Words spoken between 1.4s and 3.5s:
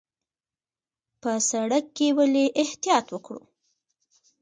سړک کې ولې احتیاط وکړو؟